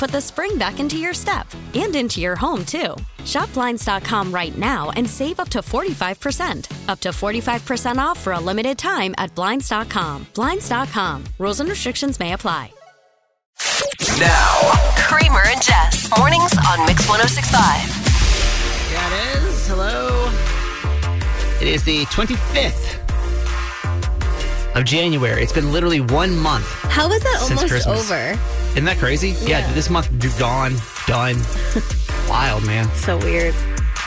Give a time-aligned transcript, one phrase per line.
[0.00, 2.96] put the spring back into your step and into your home, too.
[3.26, 6.88] Shop Blinds.com right now and save up to 45%.
[6.88, 10.26] Up to 45% off for a limited time at Blinds.com.
[10.34, 11.24] Blinds.com.
[11.38, 12.72] Rules and restrictions may apply.
[14.18, 16.08] Now, Kramer and Jess.
[16.18, 17.52] Mornings on Mix 1065.
[18.92, 19.66] Yeah, it is.
[19.68, 20.30] Hello.
[21.60, 22.96] It is the 25th
[24.74, 25.42] of January.
[25.42, 26.66] It's been literally one month.
[26.84, 28.10] How is that Since almost Christmas.
[28.10, 28.59] over?
[28.70, 29.30] Isn't that crazy?
[29.42, 30.74] Yeah, this month gone,
[31.06, 31.36] done.
[32.28, 32.88] Wild, man.
[32.94, 33.54] So weird.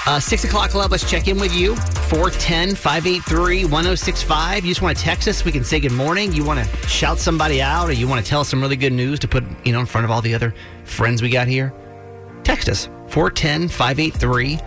[0.05, 1.75] Uh, six o'clock club, let's check in with you.
[1.75, 4.66] 410 583 1065.
[4.66, 5.45] You just want to text us.
[5.45, 6.33] We can say good morning.
[6.33, 8.94] You want to shout somebody out or you want to tell us some really good
[8.94, 11.73] news to put you know in front of all the other friends we got here?
[12.44, 14.59] Text us 410 583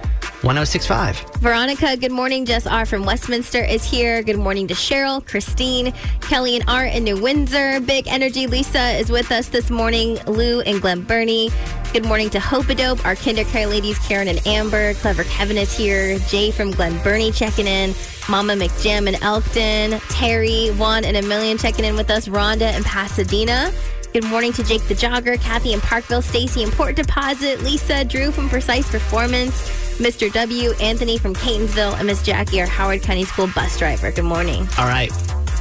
[0.47, 1.41] 1065.
[1.41, 2.45] Veronica, good morning.
[2.45, 2.87] Jess R.
[2.87, 4.23] from Westminster is here.
[4.23, 7.81] Good morning to Cheryl, Christine, Kelly, and Art in New Windsor.
[7.81, 10.21] Big Energy Lisa is with us this morning.
[10.29, 11.51] Lou and Glen Burnie.
[11.93, 14.95] Good morning to Hope-A-Dope, our kindercare ladies, Karen and Amber.
[14.95, 16.17] Clever Kevin is here.
[16.29, 17.93] Jay from Glen Burnie checking in.
[18.29, 19.99] Mama McJim in Elkton.
[20.11, 22.29] Terry, Juan and a million checking in with us.
[22.29, 23.73] Rhonda in Pasadena.
[24.13, 28.31] Good morning to Jake the Jogger, Kathy in Parkville, Stacy in Port Deposit, Lisa, Drew
[28.31, 30.31] from Precise Performance, Mr.
[30.31, 34.13] W, Anthony from Catonsville, and Miss Jackie, our Howard County School bus driver.
[34.13, 34.69] Good morning.
[34.79, 35.11] All right.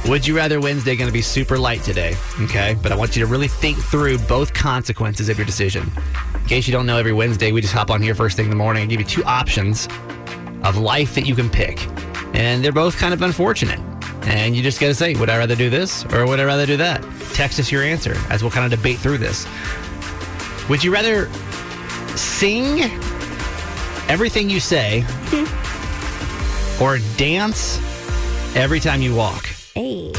[0.06, 2.14] Would you rather Wednesday going to be super light today?
[2.42, 2.76] Okay.
[2.82, 5.90] But I want you to really think through both consequences of your decision.
[6.34, 8.50] In case you don't know, every Wednesday we just hop on here first thing in
[8.50, 9.88] the morning and give you two options
[10.64, 11.86] of life that you can pick.
[12.34, 13.80] And they're both kind of unfortunate.
[14.26, 16.66] And you just got to say, would I rather do this or would I rather
[16.66, 17.02] do that?
[17.32, 19.46] Text us your answer as we'll kind of debate through this.
[20.68, 21.30] Would you rather
[22.16, 22.90] sing
[24.08, 26.82] everything you say hmm.
[26.82, 27.78] or dance
[28.56, 29.46] every time you walk?
[29.74, 30.12] Hey.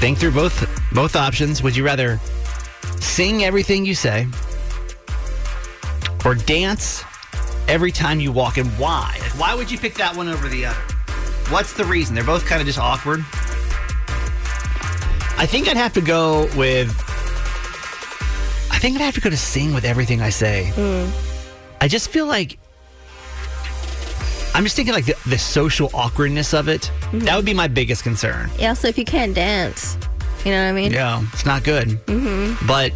[0.00, 1.62] Think through both both options.
[1.62, 2.18] Would you rather
[3.00, 4.26] sing everything you say
[6.24, 7.04] or dance
[7.68, 9.16] every time you walk and why?
[9.20, 10.80] Like, why would you pick that one over the other?
[11.50, 12.14] What's the reason?
[12.14, 13.20] They're both kind of just awkward.
[15.38, 17.01] I think I'd have to go with
[18.82, 20.72] think I'd have to go to sing with everything I say.
[21.80, 22.58] I just feel like
[24.54, 26.90] I'm just thinking like the, the social awkwardness of it.
[27.12, 28.50] That would be my biggest concern.
[28.58, 29.96] Yeah, so if you can't dance,
[30.44, 30.90] you know what I mean?
[30.90, 31.90] Yeah, it's not good.
[32.06, 32.66] Mm-hmm.
[32.66, 32.92] But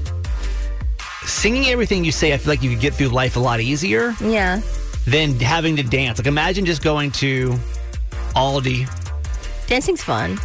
[1.24, 4.12] singing everything you say, I feel like you could get through life a lot easier
[4.20, 4.60] Yeah.
[5.06, 6.18] than having to dance.
[6.18, 7.54] Like, imagine just going to
[8.34, 8.88] Aldi.
[9.68, 10.36] Dancing's fun.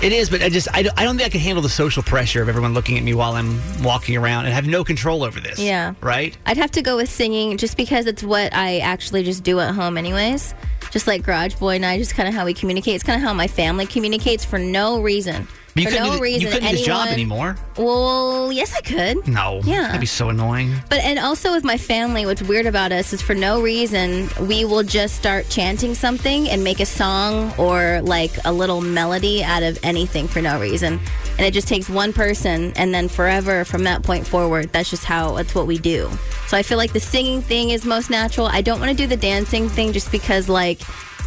[0.00, 2.04] It is, but I just I don't, I don't think I can handle the social
[2.04, 5.40] pressure of everyone looking at me while I'm walking around and have no control over
[5.40, 5.58] this.
[5.58, 5.94] Yeah.
[6.00, 6.38] Right.
[6.46, 9.74] I'd have to go with singing just because it's what I actually just do at
[9.74, 10.54] home, anyways.
[10.92, 12.94] Just like Garage Boy and I, just kind of how we communicate.
[12.94, 15.48] It's kind of how my family communicates for no reason.
[15.78, 16.40] But you for couldn't, no do, the- reason.
[16.40, 17.56] you couldn't do this job anymore.
[17.76, 19.28] Well, yes, I could.
[19.28, 19.60] No.
[19.64, 19.82] Yeah.
[19.82, 20.74] That'd be so annoying.
[20.90, 24.64] But and also with my family, what's weird about us is for no reason we
[24.64, 29.62] will just start chanting something and make a song or like a little melody out
[29.62, 30.98] of anything for no reason.
[31.36, 35.04] And it just takes one person and then forever from that point forward, that's just
[35.04, 36.10] how that's what we do.
[36.48, 38.46] So I feel like the singing thing is most natural.
[38.46, 40.80] I don't want to do the dancing thing just because like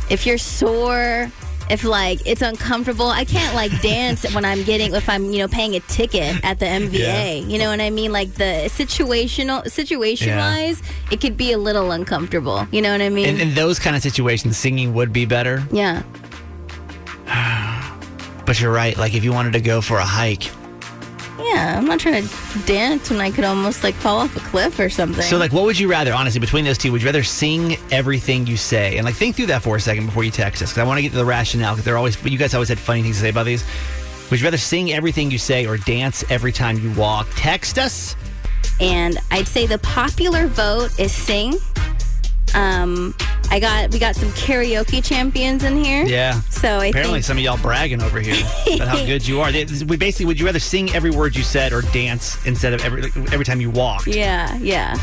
[0.09, 1.31] if you're sore
[1.71, 5.47] if like it's uncomfortable, I can't like dance when I'm getting if I'm you know
[5.47, 6.91] paying a ticket at the MVA.
[6.91, 7.33] Yeah.
[7.33, 8.11] You know what I mean?
[8.11, 10.53] Like the situational situation Yeah.
[10.53, 10.81] wise,
[11.11, 12.67] it could be a little uncomfortable.
[12.71, 13.27] You know what I mean?
[13.27, 15.63] In, in those kind of situations, singing would be better.
[15.71, 16.03] yeah.
[18.45, 18.97] But you're right.
[18.97, 20.49] Like if you wanted to go for a hike
[21.43, 24.79] Yeah, I'm not trying to dance when I could almost like fall off a cliff
[24.79, 25.23] or something.
[25.23, 26.91] So, like, what would you rather, honestly, between those two?
[26.91, 28.97] Would you rather sing everything you say?
[28.97, 30.97] And, like, think through that for a second before you text us, because I want
[30.97, 33.21] to get to the rationale, because they're always, you guys always had funny things to
[33.23, 33.63] say about these.
[34.29, 37.27] Would you rather sing everything you say or dance every time you walk?
[37.35, 38.15] Text us.
[38.79, 41.53] and I'd say the popular vote is sing.
[42.55, 43.15] Um,
[43.49, 46.05] I got we got some karaoke champions in here.
[46.05, 46.39] Yeah.
[46.49, 48.35] So I Apparently, think some of y'all bragging over here
[48.75, 49.51] about how good you are.
[49.51, 52.83] They- We basically, would you rather sing every word you said or dance instead of
[52.85, 53.03] every
[53.33, 54.07] every time you walked?
[54.07, 54.95] yeah, yeah,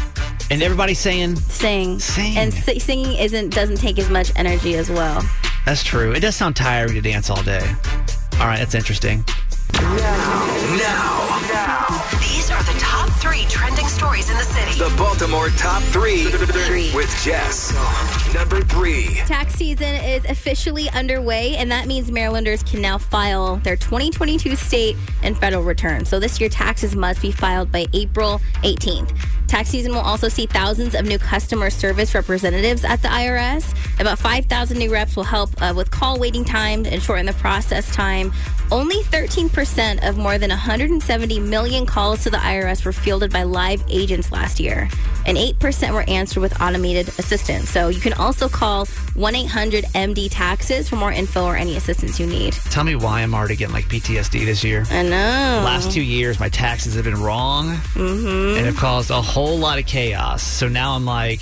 [0.50, 2.36] And everybody's saying sing, Sing.
[2.38, 5.22] and si- singing isn't doesn't take as much energy as well.
[5.66, 6.12] that's true.
[6.12, 7.66] It does sound tiring to dance all day.
[8.40, 9.24] All right, that's interesting.
[9.74, 11.57] Now, These are the top
[13.28, 14.78] three trending stories in the city.
[14.78, 16.90] the Baltimore Top 3 Three.
[16.94, 17.74] with Jess.
[18.34, 19.16] Number 3.
[19.26, 24.96] Tax season is officially underway, and that means Marylanders can now file their 2022 state
[25.22, 26.08] and federal returns.
[26.08, 29.14] So this year, taxes must be filed by April 18th.
[29.48, 33.74] Tax season will also see thousands of new customer service representatives at the IRS.
[33.98, 37.92] About 5,000 new reps will help uh, with call waiting times and shorten the process
[37.94, 38.30] time.
[38.70, 43.82] Only 13% of more than 170 million calls to the IRS were fielded by live
[43.88, 44.90] agents last year,
[45.24, 47.70] and 8% were answered with automated assistance.
[47.70, 48.84] So you can also call
[49.14, 52.52] 1 800 MD Taxes for more info or any assistance you need.
[52.70, 54.84] Tell me why I'm already getting like PTSD this year.
[54.90, 55.62] I know.
[55.64, 59.86] Last two years, my taxes have been wrong and have caused a whole lot of
[59.86, 60.42] chaos.
[60.42, 61.40] So now I'm like,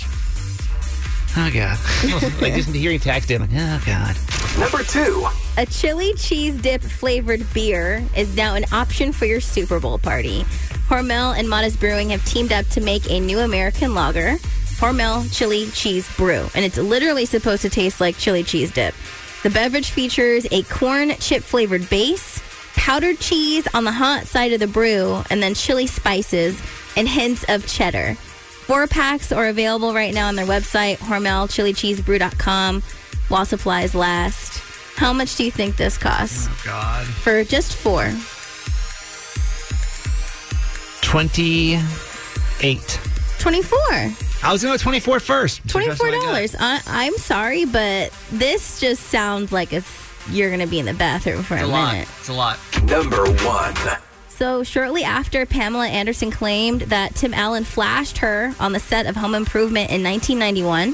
[1.35, 1.77] oh god,
[2.41, 4.15] like just hearing tax day, oh god.
[4.59, 5.27] Number 2.
[5.57, 10.43] A chili cheese dip flavored beer is now an option for your Super Bowl party.
[10.87, 14.37] Hormel and Modist Brewing have teamed up to make a new American lager,
[14.79, 18.95] Hormel Chili Cheese Brew, and it's literally supposed to taste like chili cheese dip.
[19.43, 22.41] The beverage features a corn chip flavored base,
[22.75, 26.61] powdered cheese on the hot side of the brew, and then chili spices
[26.97, 28.15] and hints of cheddar.
[28.15, 32.81] Four packs are available right now on their website, hormelchilicheesebrew.com,
[33.29, 34.61] while supplies last.
[34.97, 36.47] How much do you think this costs?
[36.49, 37.05] Oh, God.
[37.05, 38.11] For just four.
[41.01, 42.99] 28.
[43.39, 43.79] 24
[44.43, 45.65] I was going to go 24 first.
[45.67, 46.55] $24.
[46.59, 50.85] I, I'm sorry, but this just sounds like a, s- you're going to be in
[50.85, 51.91] the bathroom for It's a a lot.
[51.93, 52.07] minute.
[52.19, 52.59] It's a lot.
[52.83, 53.75] Number 1.
[54.37, 59.15] So, shortly after Pamela Anderson claimed that Tim Allen flashed her on the set of
[59.15, 60.89] Home Improvement in 1991,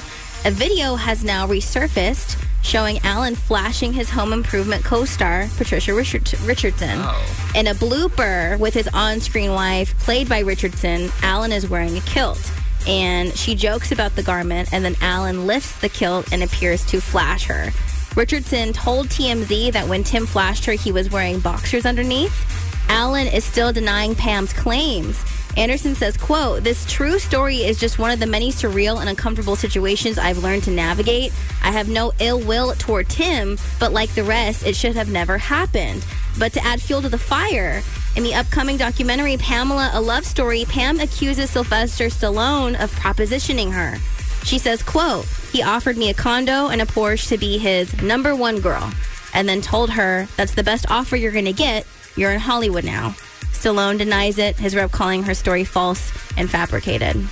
[0.46, 6.40] a video has now resurfaced showing Allen flashing his Home Improvement co star, Patricia Richard-
[6.46, 7.00] Richardson.
[7.02, 7.52] Oh.
[7.54, 12.02] In a blooper with his on screen wife, played by Richardson, Allen is wearing a
[12.02, 12.50] kilt.
[12.88, 17.02] And she jokes about the garment, and then Allen lifts the kilt and appears to
[17.02, 17.72] flash her.
[18.16, 22.63] Richardson told TMZ that when Tim flashed her, he was wearing boxers underneath.
[22.90, 25.24] Allen is still denying Pam's claims.
[25.56, 29.56] Anderson says, quote, This true story is just one of the many surreal and uncomfortable
[29.56, 31.32] situations I've learned to navigate.
[31.62, 35.38] I have no ill will toward Tim, but like the rest, it should have never
[35.38, 36.06] happened.
[36.40, 37.84] But to add fuel to the fire,
[38.16, 43.98] in the upcoming documentary Pamela, a love story, Pam accuses Sylvester Stallone of propositioning her.
[44.46, 48.36] She says, quote, he offered me a condo and a Porsche to be his number
[48.36, 48.92] one girl,
[49.34, 51.86] and then told her that's the best offer you're going to get.
[52.16, 53.16] You're in Hollywood now.
[53.52, 57.16] Stallone denies it, his rep calling her story false and fabricated.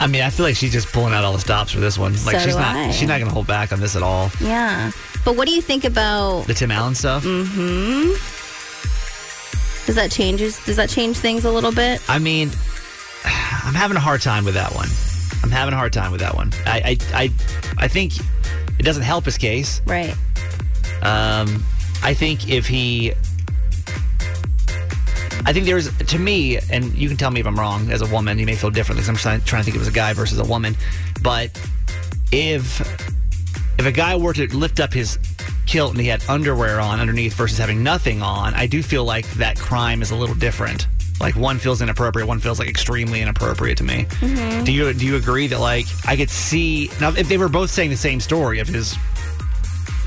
[0.00, 2.12] I mean, I feel like she's just pulling out all the stops for this one.
[2.24, 2.90] Like So she's not I.
[2.90, 4.30] she's not going to hold back on this at all.
[4.40, 4.90] Yeah.
[5.24, 7.24] But what do you think about The Tim Allen stuff.
[7.24, 8.12] Mm.
[9.86, 12.00] does that changes does that change things a little bit?
[12.08, 12.50] I mean,
[13.24, 14.88] I'm having a hard time with that one.
[15.42, 16.52] I'm having a hard time with that one.
[16.66, 17.32] I I I,
[17.78, 18.12] I think
[18.78, 19.80] it doesn't help his case.
[19.86, 20.14] Right.
[21.02, 21.62] Um,
[22.02, 23.12] I think if he,
[25.44, 27.90] I think there's to me, and you can tell me if I'm wrong.
[27.90, 29.02] As a woman, you may feel differently.
[29.02, 30.76] 'cause I'm trying, trying to think of it as a guy versus a woman.
[31.22, 31.50] But
[32.32, 32.80] if
[33.78, 35.18] if a guy were to lift up his
[35.66, 39.28] kilt and he had underwear on underneath versus having nothing on, I do feel like
[39.34, 40.86] that crime is a little different.
[41.20, 44.06] Like one feels inappropriate, one feels like extremely inappropriate to me.
[44.20, 44.64] Mm-hmm.
[44.64, 47.70] Do you do you agree that like I could see now if they were both
[47.70, 48.96] saying the same story of his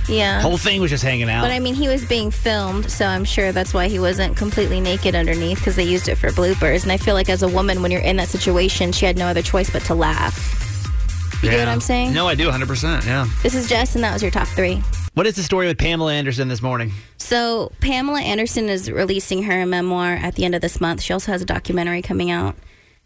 [0.09, 0.41] Yeah.
[0.41, 1.41] whole thing was just hanging out?
[1.41, 4.79] But I mean, he was being filmed, so I'm sure that's why he wasn't completely
[4.79, 6.83] naked underneath because they used it for bloopers.
[6.83, 9.27] And I feel like as a woman, when you're in that situation, she had no
[9.27, 10.57] other choice but to laugh.
[11.43, 12.13] You get what I'm saying?
[12.13, 13.05] No, I do 100%.
[13.05, 13.27] Yeah.
[13.41, 14.83] This is Jess, and that was your top three.
[15.13, 16.91] What is the story with Pamela Anderson this morning?
[17.17, 21.01] So Pamela Anderson is releasing her memoir at the end of this month.
[21.01, 22.55] She also has a documentary coming out.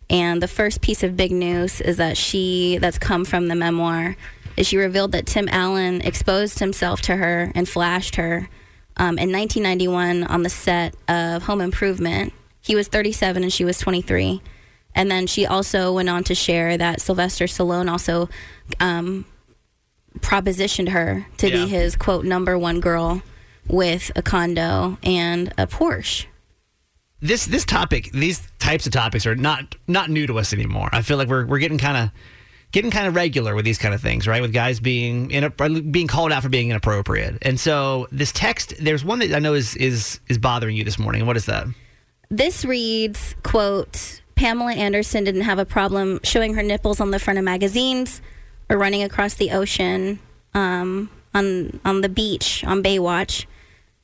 [0.09, 4.15] And the first piece of big news is that she that's come from the memoir
[4.57, 8.49] is she revealed that Tim Allen exposed himself to her and flashed her
[8.97, 12.33] um, in 1991 on the set of Home Improvement.
[12.61, 14.41] He was 37 and she was 23.
[14.95, 18.29] And then she also went on to share that Sylvester Stallone also
[18.79, 19.25] um,
[20.19, 21.65] propositioned her to Yeah.
[21.65, 23.21] be his quote number one girl
[23.67, 26.25] with a condo and a Porsche.
[27.21, 30.89] this this topic, these types of topics are not not new to us anymore.
[30.93, 32.11] I feel like we're we're getting kind of
[32.75, 34.41] getting kind of regular with these kind of things, right?
[34.41, 35.49] With guys being in
[35.91, 37.37] being called out for being inappropriate.
[37.41, 40.99] And so this text, there's one that I know is is is bothering you this
[40.99, 41.25] morning.
[41.25, 41.67] What is that?
[42.29, 47.39] This reads, quote, Pamela Anderson didn't have a problem showing her nipples on the front
[47.39, 48.21] of magazines
[48.69, 50.19] or running across the ocean
[50.53, 53.45] um, on on the beach on Baywatch.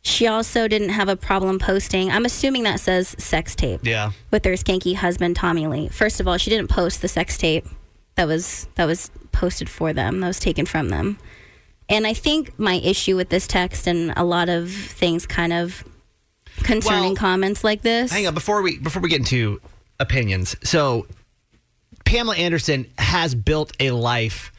[0.01, 2.09] She also didn't have a problem posting.
[2.09, 4.11] I'm assuming that says sex tape Yeah.
[4.31, 5.89] with her skanky husband Tommy Lee.
[5.89, 7.67] First of all, she didn't post the sex tape
[8.15, 10.19] that was that was posted for them.
[10.19, 11.17] That was taken from them.
[11.89, 15.83] And I think my issue with this text and a lot of things kind of
[16.63, 18.11] concerning Well, comments like this.
[18.11, 19.61] Hang on before we before we get into
[19.99, 20.55] opinions.
[20.63, 21.07] So
[22.05, 24.51] Pamela Anderson has built a life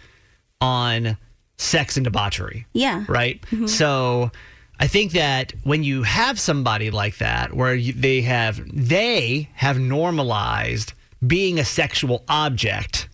[0.60, 1.16] on
[1.56, 2.66] sex and debauchery.
[2.72, 3.04] Yeah.
[3.08, 3.40] Right?
[3.42, 3.66] Mm-hmm.
[3.66, 4.30] So
[4.78, 9.78] I think that when you have somebody like that where you, they have they have
[9.78, 10.92] normalized
[11.26, 13.08] being a sexual object,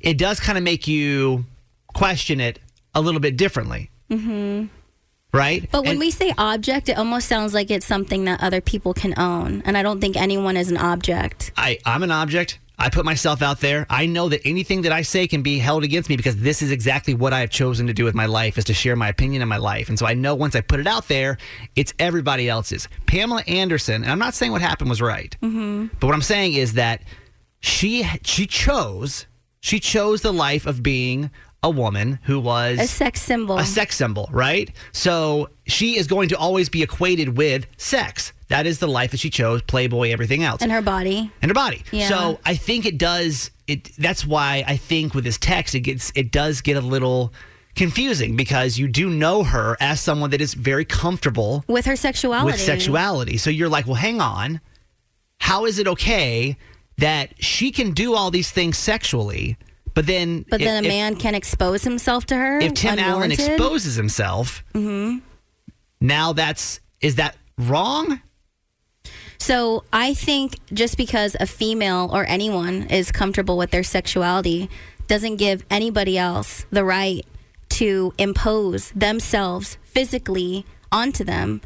[0.00, 1.44] it does kind of make you
[1.94, 2.58] question it
[2.94, 3.90] a little bit differently.
[4.10, 4.66] Mm-hmm.
[5.32, 5.68] Right?
[5.70, 8.94] But when And- we say object, it almost sounds like it's something that other people
[8.94, 9.62] can own.
[9.66, 11.52] And I don't think anyone is an object.
[11.56, 12.58] I, I'm an object.
[12.80, 13.86] I put myself out there.
[13.90, 16.70] I know that anything that I say can be held against me because this is
[16.70, 19.42] exactly what I have chosen to do with my life is to share my opinion
[19.42, 19.88] in my life.
[19.88, 21.38] And so I know once I put it out there,
[21.74, 22.88] it's everybody else's.
[23.06, 25.86] Pamela Anderson, and I'm not saying what happened was right, mm-hmm.
[25.98, 27.02] but what I'm saying is that
[27.60, 29.26] she she chose
[29.60, 31.30] she chose the life of being
[31.62, 33.58] a woman who was A sex symbol.
[33.58, 34.70] a sex symbol, right?
[34.92, 38.32] So she is going to always be equated with sex.
[38.48, 41.30] That is the life that she chose, Playboy, everything else And her body.
[41.42, 41.82] and her body.
[41.90, 42.08] Yeah.
[42.08, 46.12] So I think it does it that's why I think with this text it gets
[46.14, 47.32] it does get a little
[47.74, 52.46] confusing because you do know her as someone that is very comfortable With her sexuality.
[52.52, 53.36] with sexuality.
[53.36, 54.60] So you're like, well, hang on.
[55.40, 56.56] How is it okay
[56.98, 59.56] that she can do all these things sexually,
[59.94, 62.58] but then But if- then a if- man can expose himself to her.
[62.60, 65.18] if Tim Allen exposes himself, mm-hmm.
[66.00, 68.20] now that's is that wrong?
[69.38, 74.68] So I think just because a female or anyone is comfortable with their sexuality
[75.06, 77.24] doesn't give anybody else the right
[77.70, 81.60] to impose themselves physically onto them.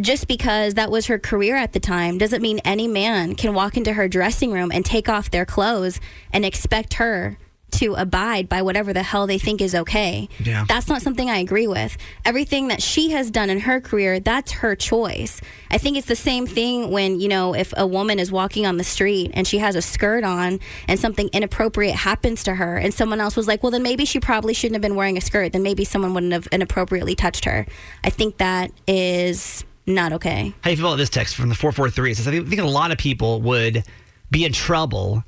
[0.00, 3.76] Just because that was her career at the time doesn't mean any man can walk
[3.76, 6.00] into her dressing room and take off their clothes
[6.32, 7.38] and expect her
[7.78, 10.28] to abide by whatever the hell they think is okay.
[10.40, 10.64] Yeah.
[10.68, 11.96] That's not something I agree with.
[12.24, 15.40] Everything that she has done in her career, that's her choice.
[15.70, 18.76] I think it's the same thing when, you know, if a woman is walking on
[18.76, 22.94] the street and she has a skirt on and something inappropriate happens to her and
[22.94, 25.52] someone else was like, well, then maybe she probably shouldn't have been wearing a skirt.
[25.52, 27.66] Then maybe someone wouldn't have inappropriately touched her.
[28.02, 30.54] I think that is not okay.
[30.62, 32.10] How do you feel about this text from the 443?
[32.10, 33.84] It says, I think, I think a lot of people would
[34.30, 35.24] be in trouble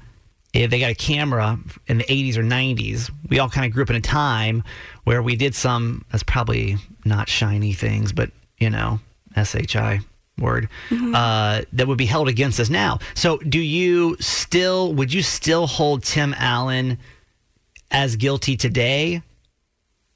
[0.62, 3.10] if they got a camera in the 80s or 90s.
[3.28, 4.62] We all kind of grew up in a time
[5.04, 9.00] where we did some, that's probably not shiny things, but, you know,
[9.36, 10.00] SHI
[10.38, 10.68] word,
[11.14, 12.98] uh, that would be held against us now.
[13.14, 16.98] So do you still, would you still hold Tim Allen
[17.90, 19.22] as guilty today?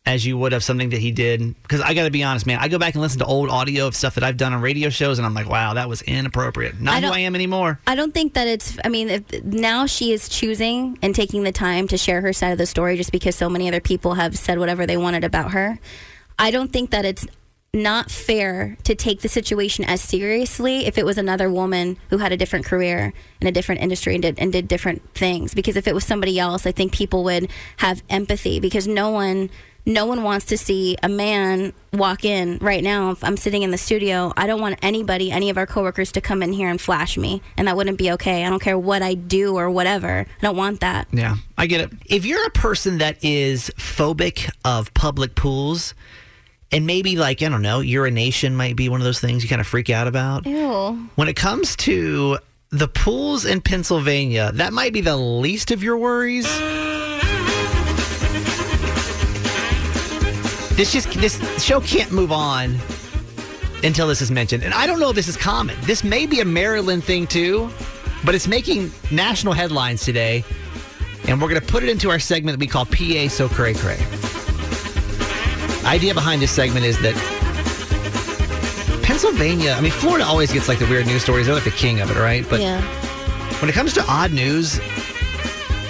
[0.07, 1.55] As you would of something that he did.
[1.63, 3.87] Because I got to be honest, man, I go back and listen to old audio
[3.87, 6.81] of stuff that I've done on radio shows, and I'm like, wow, that was inappropriate.
[6.81, 7.79] Not I who I am anymore.
[7.87, 8.79] I don't think that it's.
[8.85, 12.53] I mean, if, now she is choosing and taking the time to share her side
[12.53, 15.53] of the story just because so many other people have said whatever they wanted about
[15.53, 15.79] her.
[16.39, 17.27] I don't think that it's
[17.73, 22.33] not fair to take the situation as seriously if it was another woman who had
[22.33, 25.55] a different career in a different industry and did, and did different things.
[25.55, 29.51] Because if it was somebody else, I think people would have empathy because no one.
[29.87, 33.11] No one wants to see a man walk in right now.
[33.11, 36.21] If I'm sitting in the studio, I don't want anybody, any of our coworkers, to
[36.21, 38.45] come in here and flash me, and that wouldn't be okay.
[38.45, 40.27] I don't care what I do or whatever.
[40.29, 41.09] I don't want that.
[41.13, 41.91] Yeah, I get it.
[42.07, 45.95] If you're a person that is phobic of public pools,
[46.73, 49.61] and maybe like, I don't know, urination might be one of those things you kind
[49.61, 50.47] of freak out about.
[50.47, 51.09] Ew.
[51.17, 52.39] When it comes to
[52.71, 56.47] the pools in Pennsylvania, that might be the least of your worries.
[60.81, 62.79] This just this show can't move on
[63.85, 64.63] until this is mentioned.
[64.63, 65.77] And I don't know if this is common.
[65.83, 67.69] This may be a Maryland thing too,
[68.25, 70.43] but it's making national headlines today.
[71.29, 73.75] And we're going to put it into our segment that we call PA So Cray
[73.75, 73.99] Cray.
[75.85, 77.15] Idea behind this segment is that
[79.03, 81.45] Pennsylvania, I mean, Florida always gets like the weird news stories.
[81.45, 82.47] They're like the king of it, right?
[82.49, 82.81] But yeah.
[83.61, 84.81] when it comes to odd news,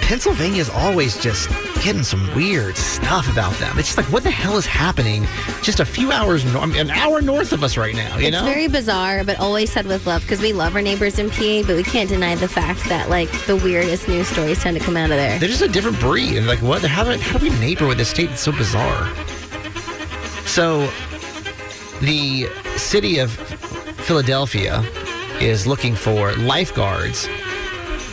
[0.01, 1.49] Pennsylvania is always just
[1.81, 3.77] getting some weird stuff about them.
[3.79, 5.25] It's just like, what the hell is happening
[5.63, 8.45] just a few hours, mean, an hour north of us right now, you it's know?
[8.45, 11.75] very bizarre, but always said with love because we love our neighbors in PA, but
[11.75, 15.09] we can't deny the fact that like the weirdest news stories tend to come out
[15.09, 15.39] of there.
[15.39, 16.37] They're just a different breed.
[16.37, 16.83] And like, what?
[16.83, 19.13] How do, how do we neighbor with a state that's so bizarre?
[20.45, 20.89] So,
[22.01, 24.83] the city of Philadelphia
[25.39, 27.27] is looking for lifeguards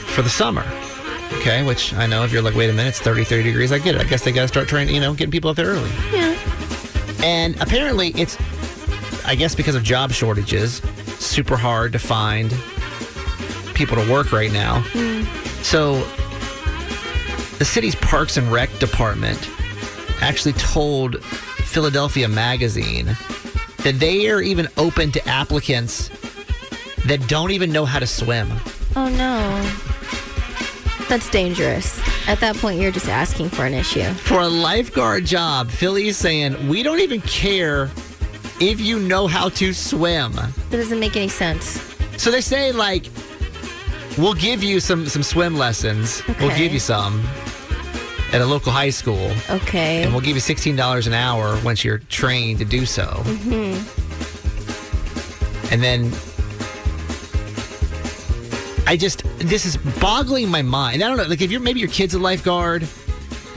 [0.06, 0.64] for the summer.
[1.38, 3.71] Okay, which I know if you're like, wait a minute, it's 30, 30 degrees.
[3.71, 4.00] I get it.
[4.00, 5.90] I guess they got to start training, you know, getting people out there early.
[6.12, 6.37] Yeah.
[7.23, 8.37] And apparently, it's,
[9.25, 10.83] I guess, because of job shortages,
[11.18, 12.50] super hard to find
[13.75, 14.80] people to work right now.
[14.88, 15.23] Hmm.
[15.62, 16.00] So,
[17.59, 19.49] the city's Parks and Rec department
[20.21, 23.16] actually told Philadelphia Magazine
[23.85, 26.09] that they are even open to applicants
[27.07, 28.50] that don't even know how to swim.
[28.97, 29.88] Oh no.
[31.09, 32.00] That's dangerous.
[32.29, 34.05] At that point, you're just asking for an issue.
[34.12, 37.91] For a lifeguard job, Philly's saying, we don't even care
[38.61, 40.33] if you know how to swim.
[40.33, 41.81] That doesn't make any sense.
[42.19, 43.07] So they say like,
[44.19, 46.23] we'll give you some some swim lessons.
[46.41, 47.23] We'll give you some
[48.33, 50.03] at a local high school, Okay.
[50.03, 53.05] and we'll give you sixteen dollars an hour once you're trained to do so.
[53.25, 53.75] Mm-hmm.
[55.73, 56.12] And then
[58.87, 61.02] I just this is boggling my mind.
[61.02, 62.87] I don't know, like if you're maybe your kid's a lifeguard,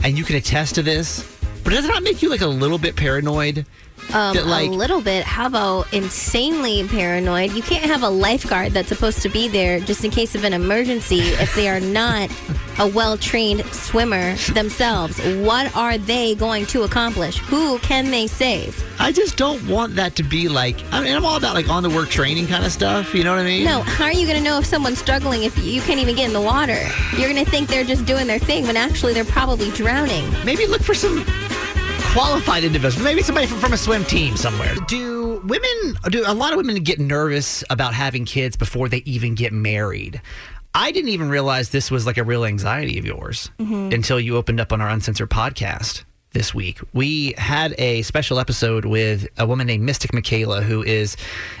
[0.04, 1.28] and you can attest to this,
[1.64, 3.66] but does it not make you like a little bit paranoid?
[4.12, 5.24] Um, that, like- a little bit.
[5.24, 7.52] How about insanely paranoid?
[7.52, 10.52] You can't have a lifeguard that's supposed to be there just in case of an
[10.52, 12.30] emergency if they are not
[12.78, 15.18] a well trained swimmer themselves.
[15.40, 17.38] What are they going to accomplish?
[17.38, 18.82] Who can they save?
[18.98, 20.76] I just don't want that to be like.
[20.92, 23.14] I mean, I'm all about like on the work training kind of stuff.
[23.14, 23.64] You know what I mean?
[23.64, 26.26] No, how are you going to know if someone's struggling if you can't even get
[26.26, 26.78] in the water?
[27.16, 30.24] You're going to think they're just doing their thing when actually they're probably drowning.
[30.44, 31.24] Maybe look for some
[32.12, 33.02] qualified individuals.
[33.02, 34.74] Maybe somebody from, from a swim team somewhere.
[34.86, 35.96] Do women?
[36.10, 40.20] Do a lot of women get nervous about having kids before they even get married?
[40.74, 43.92] I didn't even realize this was like a real anxiety of yours mm-hmm.
[43.92, 46.80] until you opened up on our uncensored podcast this week.
[46.92, 51.16] We had a special episode with a woman named Mystic Michaela, who is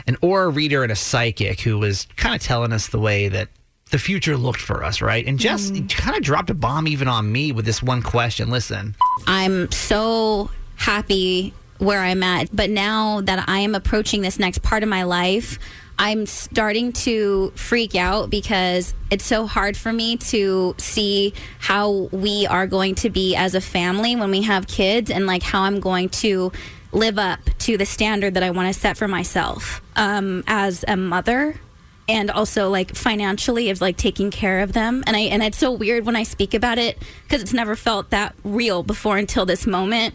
[0.06, 3.48] an aura reader and a psychic, who was kind of telling us the way that
[3.92, 5.24] the future looked for us, right?
[5.24, 8.50] And Jess kind of dropped a bomb even on me with this one question.
[8.50, 8.96] Listen.
[9.26, 12.54] I'm so happy where I'm at.
[12.54, 15.58] But now that I am approaching this next part of my life,
[15.98, 22.46] I'm starting to freak out because it's so hard for me to see how we
[22.46, 25.80] are going to be as a family when we have kids and like how I'm
[25.80, 26.50] going to
[26.92, 30.96] live up to the standard that I want to set for myself um, as a
[30.96, 31.60] mother
[32.08, 35.02] and also like financially of like taking care of them.
[35.06, 38.10] And i and it's so weird when i speak about it because it's never felt
[38.10, 40.14] that real before until this moment.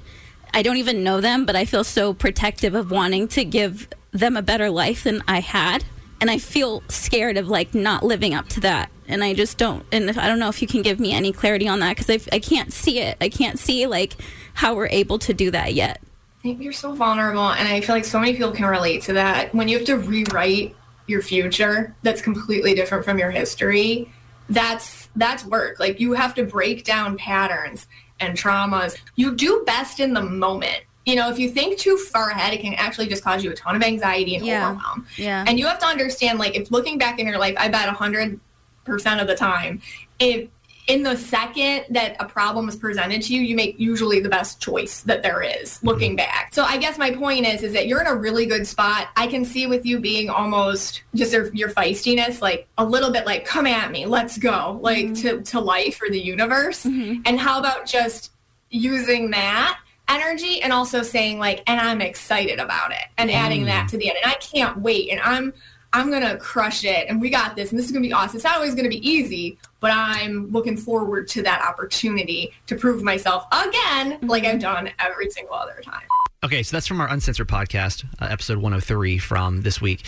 [0.54, 4.38] I don't even know them but i feel so protective of wanting to give them
[4.38, 5.86] a better life than i had.
[6.20, 8.92] And i feel scared of like not living up to that.
[9.08, 11.68] And i just don't and i don't know if you can give me any clarity
[11.68, 13.18] on that because I, can't see it.
[13.22, 14.16] I can't see like
[14.54, 16.02] how we're able to do that yet.
[16.44, 19.54] You're so vulnerable, and I feel like so many people can relate to that.
[19.54, 20.76] When you have to rewrite
[21.08, 24.12] your future that's completely different from your history,
[24.50, 25.80] that's that's work.
[25.80, 27.88] Like you have to break down patterns
[28.20, 28.96] and traumas.
[29.16, 30.84] You do best in the moment.
[31.06, 33.56] You know, if you think too far ahead, it can actually just cause you a
[33.56, 34.70] ton of anxiety and Yeah.
[34.72, 35.08] overwhelm.
[35.16, 35.46] Yeah.
[35.48, 39.22] And you have to understand, like, if looking back in your life, I bet 100%
[39.22, 39.82] of the time,
[40.20, 40.50] if
[40.88, 44.62] in the second that a problem is presented to you, you make usually the best
[44.62, 46.26] choice that there is looking mm-hmm.
[46.26, 46.54] back.
[46.54, 49.10] So I guess my point is, is that you're in a really good spot.
[49.18, 53.26] I can see with you being almost just your, your feistiness, like a little bit
[53.26, 55.40] like, come at me, let's go, like mm-hmm.
[55.40, 56.86] to, to life or the universe.
[56.86, 57.22] Mm-hmm.
[57.26, 58.32] And how about just
[58.70, 63.86] using that energy and also saying like and i'm excited about it and adding that
[63.86, 63.90] mm.
[63.90, 65.54] to the end and i can't wait and i'm
[65.94, 68.44] i'm gonna crush it and we got this and this is gonna be awesome it's
[68.44, 73.46] not always gonna be easy but i'm looking forward to that opportunity to prove myself
[73.52, 76.04] again like i've done every single other time
[76.44, 80.06] Okay, so that's from our uncensored podcast, uh, episode 103 from this week.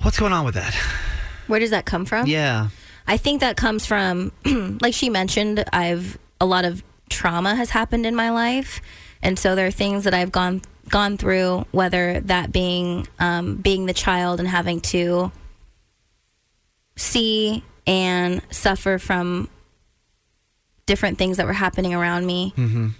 [0.00, 0.74] What's going on with that?
[1.48, 2.26] Where does that come from?
[2.26, 2.68] Yeah.
[3.06, 4.32] I think that comes from,
[4.80, 8.80] like she mentioned, I've a lot of trauma has happened in my life,
[9.22, 13.86] and so there are things that I've gone gone through, whether that being um, being
[13.86, 15.30] the child and having to
[16.96, 19.48] see and suffer from
[20.86, 22.52] different things that were happening around me,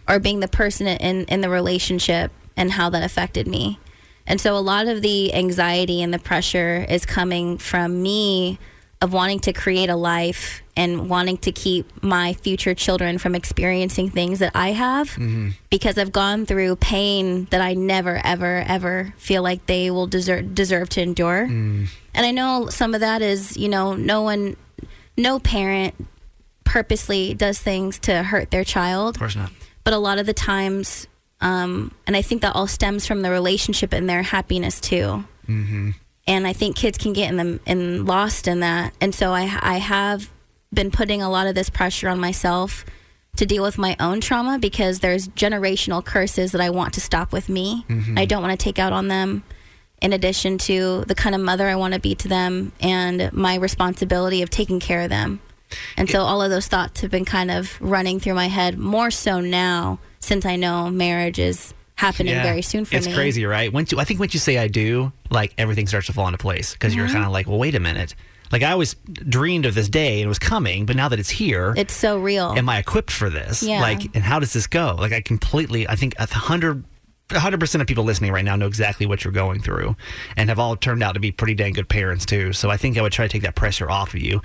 [0.09, 3.79] or being the person in in the relationship and how that affected me.
[4.27, 8.59] And so a lot of the anxiety and the pressure is coming from me
[9.01, 14.09] of wanting to create a life and wanting to keep my future children from experiencing
[14.11, 15.19] things that I have
[15.71, 20.55] because I've gone through pain that I never ever ever feel like they will deserve
[20.55, 21.43] deserve to endure.
[21.43, 24.57] And I know some of that is, you know, no one
[25.17, 25.95] no parent
[26.65, 29.51] purposely does things to hurt their child Of course not.
[29.85, 31.09] but a lot of the times
[31.41, 35.91] um, and i think that all stems from the relationship and their happiness too mm-hmm.
[36.27, 39.45] and i think kids can get in them in lost in that and so I,
[39.63, 40.29] I have
[40.73, 42.85] been putting a lot of this pressure on myself
[43.37, 47.33] to deal with my own trauma because there's generational curses that i want to stop
[47.33, 47.85] with me
[48.17, 49.43] i don't want to take out on them
[50.03, 53.55] in addition to the kind of mother i want to be to them and my
[53.55, 55.41] responsibility of taking care of them
[55.97, 59.11] and so all of those thoughts have been kind of running through my head more
[59.11, 62.43] so now since I know marriage is happening Yeah.
[62.43, 63.13] very soon for it's me.
[63.13, 63.71] It's crazy, right?
[63.73, 66.39] Once you, I think once you say I do, like everything starts to fall into
[66.39, 66.99] place because Mm-hmm.
[67.01, 68.15] you're kind of like, well, wait a minute.
[68.53, 68.95] Like I always
[69.29, 72.19] dreamed of this day and it was coming, but now that it's here, It's so
[72.19, 72.53] real.
[72.57, 73.63] am I equipped for this?
[73.63, 73.81] Yeah.
[73.81, 74.97] Like, and how does this go?
[74.99, 76.85] Like, I completely, I think a hundred.
[77.29, 79.95] 100% of people listening right now know exactly what you're going through
[80.37, 82.53] and have all turned out to be pretty dang good parents too.
[82.53, 84.41] So I think I would try to take that pressure off of you.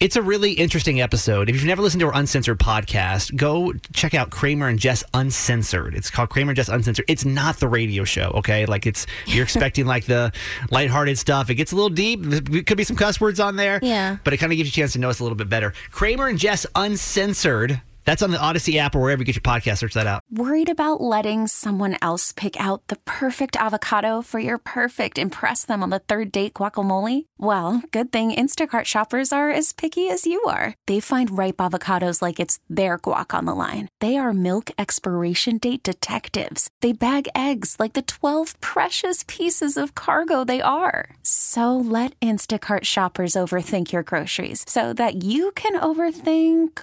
[0.00, 1.48] It's a really interesting episode.
[1.48, 5.94] If you've never listened to our Uncensored podcast, go check out Kramer and Jess Uncensored.
[5.94, 7.04] It's called Kramer and Jess Uncensored.
[7.08, 8.66] It's not the radio show, okay?
[8.66, 10.32] Like it's you're expecting like the
[10.70, 11.50] lighthearted stuff.
[11.50, 12.20] It gets a little deep.
[12.22, 13.78] There could be some cuss words on there.
[13.82, 14.16] Yeah.
[14.24, 15.74] But it kind of gives you a chance to know us a little bit better.
[15.90, 17.80] Kramer and Jess Uncensored.
[18.10, 19.78] That's on the Odyssey app or wherever you get your podcast.
[19.78, 20.22] Search that out.
[20.32, 25.80] Worried about letting someone else pick out the perfect avocado for your perfect impress them
[25.80, 27.26] on the third date guacamole?
[27.38, 30.74] Well, good thing Instacart shoppers are as picky as you are.
[30.88, 33.86] They find ripe avocados like it's their guac on the line.
[34.00, 36.68] They are milk expiration date detectives.
[36.80, 41.10] They bag eggs like the 12 precious pieces of cargo they are.
[41.22, 46.82] So let Instacart shoppers overthink your groceries so that you can overthink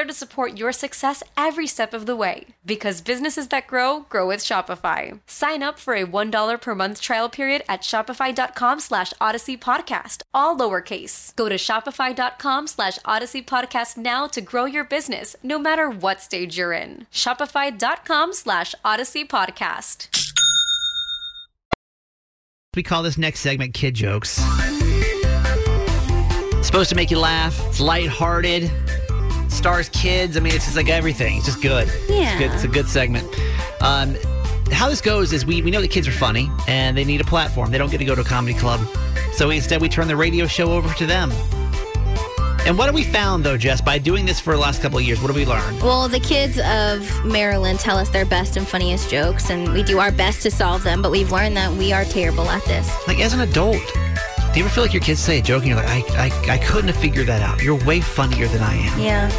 [0.05, 2.47] to support your success every step of the way.
[2.65, 5.19] Because businesses that grow, grow with Shopify.
[5.27, 10.55] Sign up for a $1 per month trial period at shopify.com slash odyssey podcast, all
[10.57, 11.35] lowercase.
[11.35, 16.57] Go to shopify.com slash odyssey podcast now to grow your business, no matter what stage
[16.57, 17.07] you're in.
[17.11, 20.07] Shopify.com slash odyssey podcast.
[22.75, 24.41] We call this next segment Kid Jokes.
[26.61, 27.59] Supposed to make you laugh.
[27.67, 28.71] It's lighthearted.
[29.51, 30.37] Stars kids.
[30.37, 31.37] I mean, it's just like everything.
[31.37, 31.87] It's just good.
[32.09, 32.31] Yeah.
[32.31, 32.51] It's, good.
[32.51, 33.27] it's a good segment.
[33.81, 34.15] Um,
[34.71, 37.25] how this goes is we, we know the kids are funny and they need a
[37.25, 37.71] platform.
[37.71, 38.79] They don't get to go to a comedy club.
[39.33, 41.31] So instead, we turn the radio show over to them.
[42.63, 45.03] And what have we found, though, Jess, by doing this for the last couple of
[45.03, 45.19] years?
[45.19, 45.81] What have we learned?
[45.81, 49.97] Well, the kids of Maryland tell us their best and funniest jokes, and we do
[49.97, 52.87] our best to solve them, but we've learned that we are terrible at this.
[53.07, 53.81] Like, as an adult,
[54.53, 56.53] do you ever feel like your kids say a joke and you're like, I, I,
[56.53, 57.61] I couldn't have figured that out?
[57.61, 58.99] You're way funnier than I am.
[58.99, 59.29] Yeah.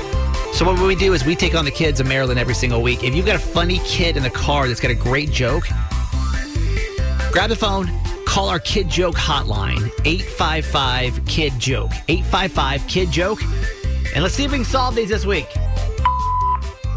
[0.52, 3.04] So what we do is we take on the kids of Maryland every single week.
[3.04, 5.64] If you've got a funny kid in the car that's got a great joke,
[7.30, 7.90] grab the phone,
[8.24, 11.90] call our kid joke hotline, 855 kid joke.
[12.08, 13.42] 855 kid joke.
[14.14, 15.48] And let's see if we can solve these this week.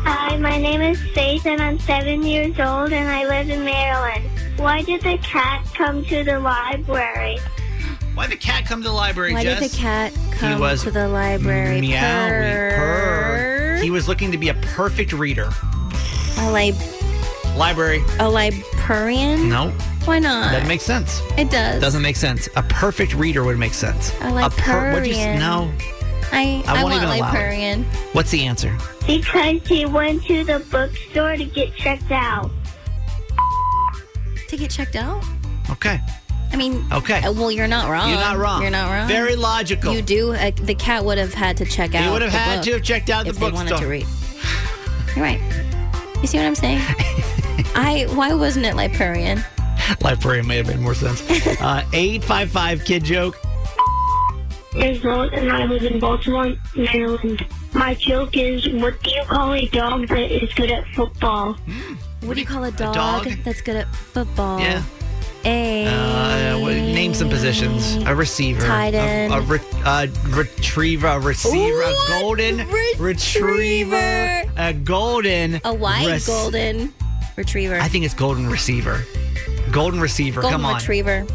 [0.08, 4.24] Hi, my name is Faith and I'm seven years old and I live in Maryland.
[4.56, 7.40] Why did the cat come to the library?
[8.16, 9.60] Why did the cat come to the library, Why Jess?
[9.60, 11.82] did the cat come was to the library?
[11.82, 13.80] Meowie purr.
[13.84, 15.50] He was looking to be a perfect reader.
[16.40, 16.76] A, lib-
[17.58, 18.04] Library.
[18.20, 19.50] a librarian?
[19.50, 19.70] No.
[20.06, 20.52] Why not?
[20.52, 21.22] That makes sense.
[21.38, 21.82] It does.
[21.82, 22.48] Doesn't make sense.
[22.56, 24.12] A perfect reader would make sense.
[24.22, 25.40] A what'd you s- librarian.
[25.40, 25.72] No.
[26.32, 27.84] I, I I, won't want even librarian.
[28.14, 28.78] What's the answer?
[29.06, 32.50] Because he went to the bookstore to get checked out.
[34.48, 35.24] To get checked out?
[35.70, 36.00] Okay.
[36.56, 37.22] I mean, Okay.
[37.22, 38.10] uh, well, you're not wrong.
[38.10, 38.62] You're not wrong.
[38.62, 39.10] You're not wrong.
[39.10, 39.94] Very logical.
[39.94, 40.32] You do.
[40.32, 42.06] Uh, the cat would have had to check out.
[42.06, 44.08] He would have the had to have checked out the if they wanted to read.
[45.18, 45.42] You're right.
[46.22, 46.80] You see what I'm saying?
[47.76, 48.08] I.
[48.14, 49.44] Why wasn't it librarian?
[50.00, 51.22] Librarian may have made more sense.
[51.62, 53.38] Uh, 855 kid joke.
[54.72, 57.46] There's Rose and I live in Baltimore, Maryland.
[57.74, 61.58] My joke is, what do you call a dog that is good at football?
[62.22, 63.28] What do you call a dog, dog?
[63.44, 64.60] that's good at football?
[64.60, 64.82] Yeah.
[65.46, 65.86] A.
[65.86, 67.96] Uh, what- name some positions.
[68.08, 68.66] A receiver.
[68.66, 69.34] Tight a- end.
[69.34, 71.08] A, re- a retriever.
[71.08, 71.82] A receiver.
[71.84, 74.44] A golden retriever.
[74.58, 75.62] A golden.
[75.64, 76.94] A white res- golden
[77.36, 77.80] retriever.
[77.80, 79.04] I think it's golden receiver.
[79.72, 80.42] Golden receiver.
[80.42, 80.76] golden Come on.
[80.76, 81.26] retriever.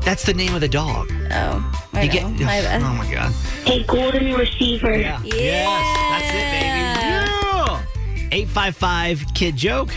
[0.00, 1.10] That's the name of the dog.
[1.30, 2.30] Oh, I You know.
[2.36, 2.46] get.
[2.46, 2.82] My bad.
[2.82, 3.32] oh my god.
[3.66, 4.94] A golden receiver.
[4.96, 5.20] Yeah.
[5.24, 6.74] Yes, that's it, baby.
[7.10, 7.82] Yeah.
[8.32, 9.90] 855 kid joke.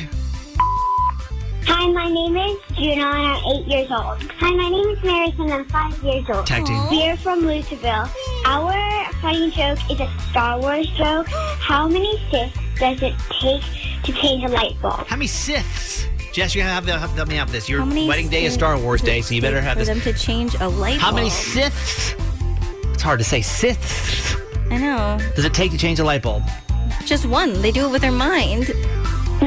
[1.70, 4.22] Hi, my name is Juno and I'm eight years old.
[4.40, 6.46] Hi, my name is Maris and I'm five years old.
[6.46, 6.82] Tag team.
[6.90, 8.10] We're from Louisville.
[8.46, 11.28] Our funny joke is a Star Wars joke.
[11.28, 13.64] How many Siths does it take
[14.04, 15.06] to change a light bulb?
[15.08, 16.06] How many Siths?
[16.34, 17.68] Jess, you're going to have to help me out with this.
[17.70, 19.74] Your How many wedding day is Sith Star Wars Day, so you better take have
[19.78, 19.88] for this.
[19.90, 21.30] them to change a light How many?
[21.30, 22.14] Siths?
[22.94, 23.42] It's hard to say.
[23.42, 24.36] Siths.
[24.72, 25.18] I know.
[25.36, 26.44] Does it take to change a light bulb?
[27.06, 27.62] Just one.
[27.62, 28.68] They do it with their mind.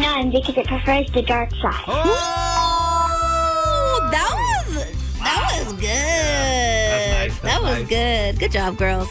[0.00, 1.84] None, because it prefers the dark side.
[1.86, 2.08] Oh,
[4.10, 4.30] that
[4.68, 4.74] was
[5.18, 5.82] that was good.
[5.82, 7.88] nice, that's that was nice.
[7.88, 8.38] good.
[8.38, 9.08] Good job, girls.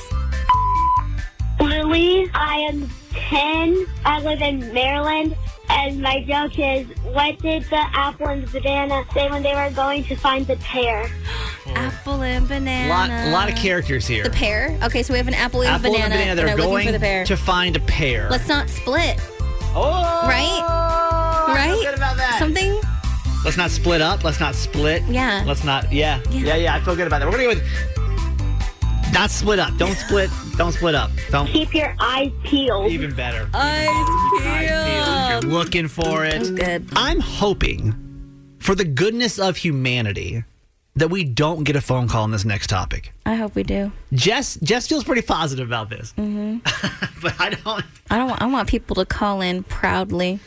[1.59, 3.85] Louise, I am 10.
[4.05, 5.35] I live in Maryland.
[5.69, 9.69] And my joke is, what did the apple and the banana say when they were
[9.75, 11.07] going to find the pear?
[11.75, 12.89] Apple and banana.
[12.89, 14.23] lot, a lot of characters here.
[14.23, 14.75] The pear.
[14.81, 16.35] Okay, so we have an apple and a Apple banana, and banana.
[16.35, 17.23] They're and are going for the pear.
[17.25, 18.27] to find a pear.
[18.31, 19.19] Let's not split,
[19.75, 20.63] oh, right?
[20.63, 21.71] I right?
[21.73, 22.37] feel good about that.
[22.39, 22.79] Something.
[23.45, 24.23] Let's not split up.
[24.23, 25.03] Let's not split.
[25.03, 25.43] Yeah.
[25.45, 25.91] Let's not.
[25.91, 26.21] Yeah.
[26.29, 26.39] Yeah.
[26.39, 26.55] Yeah.
[26.55, 26.75] Yeah.
[26.75, 27.25] I feel good about that.
[27.25, 29.75] We're gonna go with not split up.
[29.77, 30.29] Don't split.
[30.57, 31.11] Don't split up.
[31.31, 31.47] Don't.
[31.47, 32.91] Keep your eyes peeled.
[32.91, 33.49] Even better.
[33.53, 36.33] Eyes You're looking for it.
[36.33, 36.89] That's good.
[36.95, 37.95] I'm hoping
[38.59, 40.43] for the goodness of humanity
[40.99, 43.11] that we don't get a phone call on this next topic.
[43.25, 43.91] I hope we do.
[44.13, 46.11] Jess Jess feels pretty positive about this.
[46.11, 46.57] hmm
[47.21, 48.41] but I don't I don't.
[48.41, 50.39] I want people to call in proudly.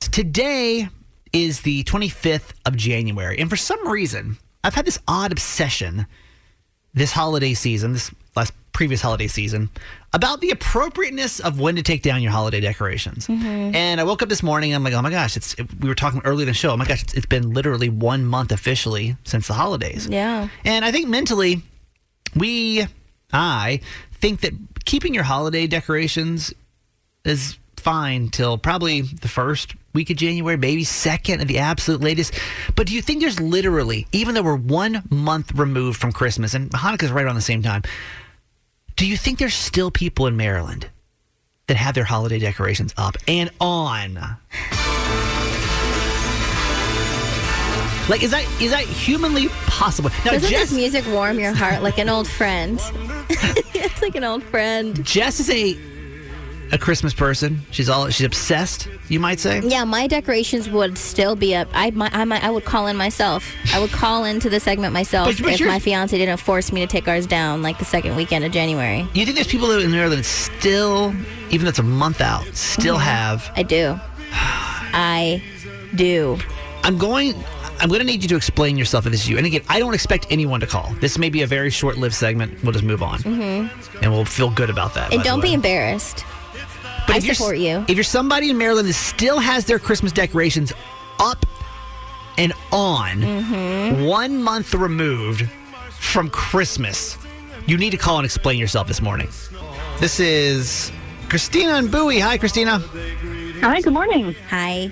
[0.00, 0.88] Today
[1.32, 6.06] is the 25th of January, and for some reason, I've had this odd obsession
[6.94, 9.68] this holiday season, this last previous holiday season,
[10.12, 13.26] about the appropriateness of when to take down your holiday decorations.
[13.26, 13.74] Mm-hmm.
[13.74, 15.56] And I woke up this morning, and I'm like, oh my gosh, it's.
[15.80, 16.70] We were talking earlier in the show.
[16.70, 20.06] Oh my gosh, it's, it's been literally one month officially since the holidays.
[20.06, 20.48] Yeah.
[20.64, 21.62] And I think mentally,
[22.34, 22.86] we,
[23.32, 23.80] I
[24.12, 24.52] think that
[24.84, 26.52] keeping your holiday decorations
[27.24, 32.34] is fine till probably the first week of January, maybe second at the absolute latest.
[32.76, 36.70] But do you think there's literally, even though we're one month removed from Christmas and
[36.70, 37.82] Hanukkah's right around the same time,
[39.00, 40.90] do you think there's still people in Maryland
[41.68, 44.16] that have their holiday decorations up and on?
[48.10, 50.10] Like, is that is that humanly possible?
[50.26, 52.78] Now, Doesn't Jess, this music warm your heart like an old friend?
[53.30, 55.02] it's like an old friend.
[55.02, 55.78] Jess is a
[56.72, 57.60] a Christmas person.
[57.70, 58.88] She's all she's obsessed.
[59.08, 59.60] You might say.
[59.64, 61.68] Yeah, my decorations would still be up.
[61.74, 63.52] I might, I might, I would call in myself.
[63.74, 66.80] I would call into the segment myself But- but if my fiance didn't force me
[66.80, 69.08] to take ours down like the second weekend of January.
[69.14, 71.14] You think there's people in Maryland still,
[71.50, 73.00] even though it's a month out, still Mhm.
[73.02, 73.98] have I do.
[74.92, 75.42] I
[75.94, 76.38] do.
[76.84, 77.34] I'm going.
[77.82, 79.38] I'm going to need you to explain yourself if this is you.
[79.38, 80.92] And again, I don't expect anyone to call.
[81.00, 82.62] This may be a very short-lived segment.
[82.62, 84.02] We'll just move on, Mm-hmm.
[84.02, 85.14] and we'll feel good about that.
[85.14, 86.22] And don't be embarrassed.
[87.10, 87.84] But I if you're- support you.
[87.88, 90.72] If you're somebody in Maryland that still has their Christmas decorations
[91.18, 91.44] up
[92.38, 94.04] and on, Mm-hmm.
[94.04, 95.48] one month removed
[95.98, 97.18] from Christmas,
[97.66, 99.28] you need to call and explain yourself this morning.
[99.98, 100.90] This is
[101.28, 102.18] Christina and Bowie.
[102.20, 102.78] Hi, Christina.
[103.60, 104.34] Hi, good morning.
[104.48, 104.90] Hi.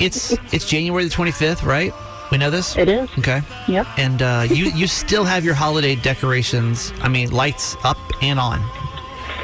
[0.00, 1.92] It's it's January the 25th, right?
[2.30, 2.76] We know this.
[2.78, 3.10] It is.
[3.18, 3.42] Okay.
[3.68, 3.86] Yep.
[3.98, 6.92] And uh, you you still have your holiday decorations.
[7.02, 8.58] I mean, lights up and on.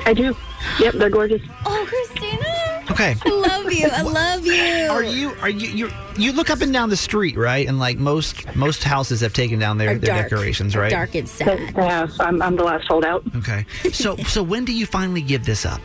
[0.07, 0.35] I do.
[0.81, 1.43] Yep, they're gorgeous.
[1.67, 2.85] Oh, Christina.
[2.91, 3.15] Okay.
[3.25, 3.89] I love you.
[3.93, 4.89] I love you.
[4.91, 7.67] Are you are you you you look up and down the street, right?
[7.69, 10.31] And like most most houses have taken down their, Are their dark.
[10.31, 10.91] decorations, Are right?
[10.91, 11.75] dark and sad.
[11.77, 13.25] Yeah, I'm, I'm the last holdout.
[13.37, 13.67] Okay.
[13.93, 15.81] So so when do you finally give this up?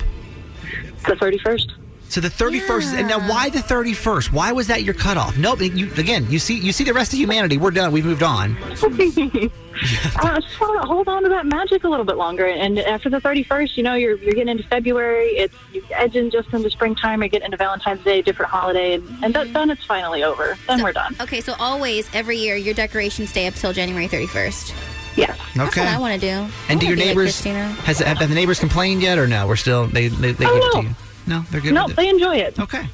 [1.06, 1.72] The 31st.
[2.14, 4.32] So the 31st, and now why the 31st?
[4.32, 5.36] Why was that your cutoff?
[5.36, 5.62] Nope.
[5.62, 7.58] You, again, you see, you see the rest of humanity.
[7.58, 7.92] We're done.
[7.92, 8.56] We've moved on.
[8.62, 12.46] I just want to hold on to that magic a little bit longer.
[12.46, 15.30] And after the 31st, you know, you're, you're getting into February.
[15.30, 17.24] It's you're edging just into springtime.
[17.24, 18.94] You're getting into Valentine's Day, different holiday.
[18.94, 20.56] And, and that, then it's finally over.
[20.68, 21.16] Then we're done.
[21.20, 25.18] Okay, so always, every year, your decorations stay up till January 31st.
[25.18, 25.32] Yes.
[25.32, 25.58] Okay.
[25.58, 26.28] That's what I want to do.
[26.28, 29.26] And wanna do your be like neighbors has have, have the neighbors complained yet, or
[29.26, 29.48] no?
[29.48, 31.03] We're still they they, they Oh, give it to you.
[31.28, 31.74] No, they're good.
[31.74, 31.96] No, with it.
[31.98, 32.60] they enjoy it.
[32.60, 32.86] Okay.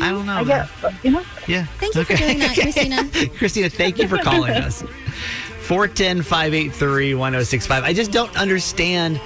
[0.00, 0.34] I don't know.
[0.34, 0.70] I guess,
[1.02, 1.22] you know.
[1.46, 1.66] Yeah.
[1.78, 3.08] Thank you for doing that, Christina.
[3.38, 4.82] Christina, thank you for calling us.
[5.62, 7.84] 410 583 1065.
[7.84, 9.20] I just don't understand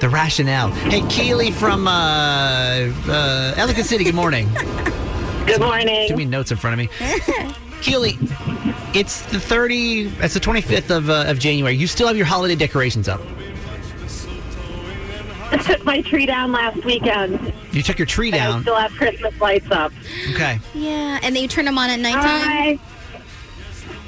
[0.00, 0.70] the rationale.
[0.70, 1.90] Hey, Keely from uh,
[3.08, 4.48] uh, Ellicott City, good morning.
[5.46, 6.08] Good morning.
[6.08, 6.88] Too many notes in front of me.
[7.80, 8.18] Keely,
[8.94, 11.76] it's the 30, it's the 25th of, uh, of January.
[11.76, 13.20] You still have your holiday decorations up.
[15.50, 17.52] I took my tree down last weekend.
[17.72, 18.62] You took your tree and I down.
[18.62, 19.92] still have Christmas lights up.
[20.32, 20.58] Okay.
[20.74, 22.22] Yeah, and then you turn them on at nighttime.
[22.24, 22.78] I-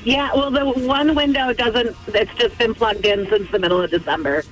[0.04, 1.94] yeah, well, the one window doesn't.
[2.08, 4.42] It's just been plugged in since the middle of December.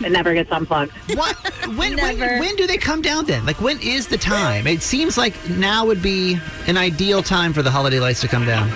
[0.00, 0.92] it never gets unplugged.
[1.14, 1.36] What?
[1.76, 3.44] When, when, when do they come down then?
[3.46, 4.66] Like, when is the time?
[4.66, 8.44] It seems like now would be an ideal time for the holiday lights to come
[8.44, 8.68] down.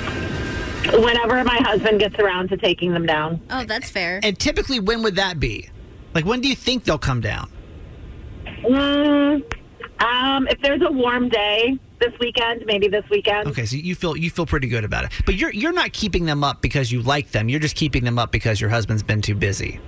[1.03, 3.41] Whenever my husband gets around to taking them down.
[3.51, 4.21] Oh, that's fair.
[4.23, 5.69] And typically, when would that be?
[6.15, 7.51] Like, when do you think they'll come down?
[8.63, 9.43] Mm,
[10.05, 13.49] um, if there's a warm day this weekend, maybe this weekend.
[13.49, 16.25] Okay, so you feel you feel pretty good about it, but you're you're not keeping
[16.27, 17.49] them up because you like them.
[17.49, 19.81] You're just keeping them up because your husband's been too busy.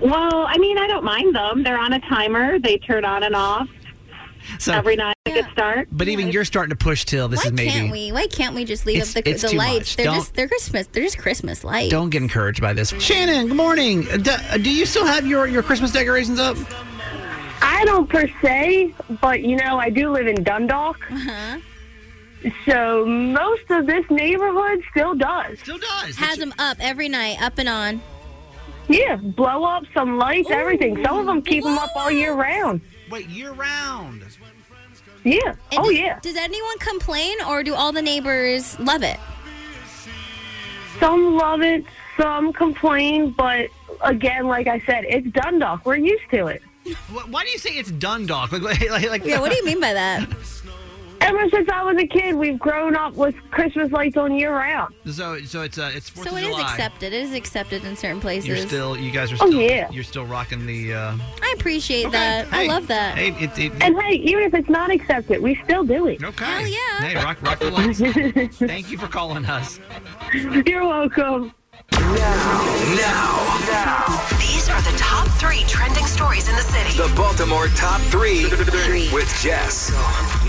[0.00, 1.62] Well, I mean, I don't mind them.
[1.62, 2.58] They're on a timer.
[2.58, 3.66] They turn on and off
[4.58, 5.88] So, every night at start.
[5.90, 7.68] but even you're starting to push till this Why is maybe.
[7.70, 8.12] Why can't we?
[8.12, 9.78] Why can't we just leave It's- up the, it's the too lights?
[9.78, 9.96] much.
[9.96, 10.86] They're Don't- just they're Christmas.
[10.92, 11.90] They're just Christmas lights.
[11.90, 12.90] Don't get encouraged by this.
[13.00, 14.02] Shannon, good morning.
[14.02, 14.32] Do,
[14.62, 16.56] do you still have your, your Christmas decorations up?
[17.62, 20.98] I don't per se, but you know, I do live in Dundalk.
[21.10, 21.58] Uh-huh.
[22.64, 25.58] So most of this neighborhood still does.
[25.60, 26.16] Still does.
[26.16, 28.00] Has them up every night, up and on.
[28.88, 31.02] Yeah, blow up some lights, everything.
[31.04, 32.80] Some of them keep them up all year round.
[33.10, 34.24] Wait, year round?
[35.24, 35.38] Yeah.
[35.44, 36.20] And oh does, yeah.
[36.20, 39.18] Does anyone complain, or do all the neighbors love it?
[41.00, 41.84] Some love it,
[42.16, 43.68] some complain, but
[44.02, 45.84] again, like I said, it's Dundalk.
[45.84, 46.62] We're used to it.
[47.12, 48.52] Wh- Why do you say it's Dundalk?
[48.52, 49.40] Like, like, like, like Yeah.
[49.40, 50.28] What do you mean by that?
[51.22, 54.94] Ever since I was a kid, we've grown up with Christmas lights on year round.
[55.06, 56.70] So, so it's uh, it's Fourth So of it is July.
[56.70, 57.12] accepted.
[57.14, 58.46] It is accepted in certain places.
[58.46, 59.90] You're still, you guys are Oh, still, yeah.
[59.90, 60.92] you're still rocking the.
[60.94, 62.46] Uh, I appreciate that.
[62.48, 63.16] Hey, I love that.
[63.16, 66.22] Hey, it, it, And hey, even if it's not accepted, we still do it.
[66.22, 66.44] okay.
[66.44, 66.98] Hell yeah.
[67.08, 68.56] Hey, rock, rock the lights.
[68.58, 69.80] Thank you for calling us.
[70.66, 71.52] You're welcome.
[71.92, 73.58] Now, now.
[73.68, 76.96] now, These are the top three trending stories in the city.
[76.96, 78.44] the Baltimore top three
[79.12, 79.90] with Jess.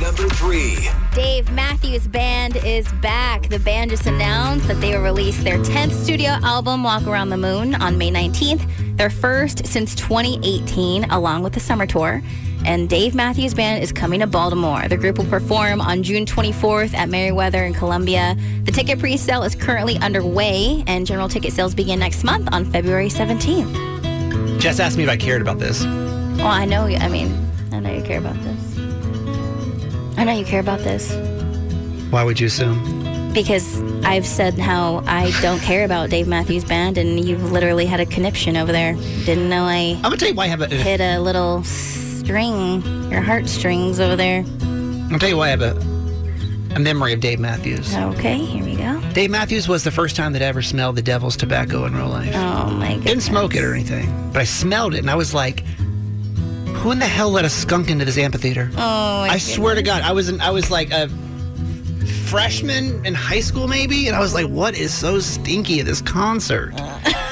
[0.02, 0.90] Number three.
[1.14, 3.50] Dave Matthews Band is back.
[3.50, 7.38] The band just announced that they will release their 10th studio album, Walk Around the
[7.38, 12.22] Moon, on May 19th, their first since 2018, along with the summer tour.
[12.66, 14.88] And Dave Matthews Band is coming to Baltimore.
[14.88, 18.36] The group will perform on June 24th at Merriweather in Columbia.
[18.64, 22.66] The ticket pre sale is currently underway, and general ticket sales begin next month on
[22.66, 24.60] February 17th.
[24.60, 25.84] Jess asked me if I cared about this.
[25.84, 27.34] Well, I know, you- I mean,
[27.72, 28.80] I know you care about this.
[30.18, 31.14] I know you care about this.
[32.10, 32.96] Why would you assume?
[33.34, 38.00] because I've said how I don't care about Dave Matthews Band, and you've literally had
[38.00, 38.94] a conniption over there.
[39.26, 40.68] Didn't know I I'm gonna tell you why I have a.
[40.68, 41.62] hit a little
[42.28, 44.44] string, your heartstrings over there.
[45.14, 45.72] I'll tell you why I have a,
[46.76, 47.96] a memory of Dave Matthews.
[47.96, 49.02] Okay, here we go.
[49.14, 52.10] Dave Matthews was the first time that I ever smelled the devil's tobacco in real
[52.10, 52.36] life.
[52.36, 53.04] Oh my god.
[53.06, 55.62] Didn't smoke it or anything, but I smelled it and I was like,
[56.82, 59.82] "Who in the hell let a skunk into this amphitheater?" Oh my I swear to
[59.82, 61.08] God, I was in, I was like a
[62.28, 64.08] freshman in high school, maybe.
[64.08, 66.74] And I was like, what is so stinky at this concert?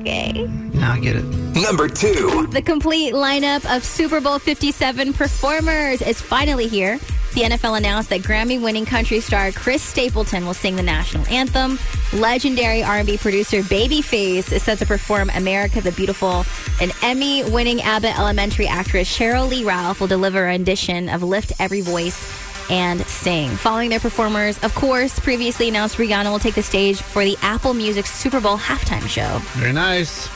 [0.00, 0.46] Okay.
[0.74, 1.24] Now I get it.
[1.24, 2.46] Number two.
[2.50, 6.98] The complete lineup of Super Bowl 57 performers is finally here.
[7.34, 11.78] The NFL announced that Grammy-winning country star Chris Stapleton will sing the national anthem.
[12.12, 16.44] Legendary R&B producer Babyface is set to perform "America the Beautiful."
[16.80, 21.80] An Emmy-winning Abbott Elementary actress Sheryl Lee Ralph will deliver a rendition of "Lift Every
[21.80, 23.50] Voice." And sing.
[23.50, 27.74] Following their performers, of course, previously announced Rihanna will take the stage for the Apple
[27.74, 29.38] Music Super Bowl halftime show.
[29.58, 30.28] Very nice.